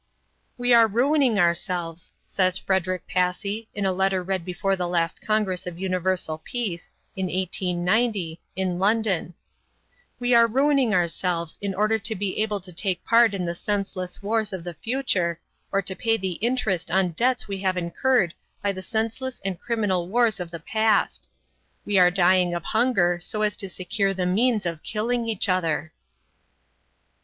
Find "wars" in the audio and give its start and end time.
14.23-14.51, 20.09-20.39